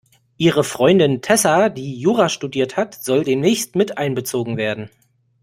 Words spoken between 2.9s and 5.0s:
soll demnächst miteinbezogen werden.